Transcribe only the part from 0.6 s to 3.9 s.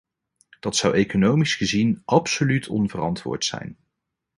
zou economisch gezien absoluut onverantwoord zijn.